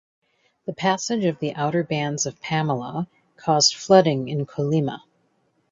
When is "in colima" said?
4.29-5.03